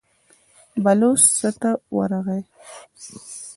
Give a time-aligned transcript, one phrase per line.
[0.83, 2.41] بلوڅ څا ته ورغی.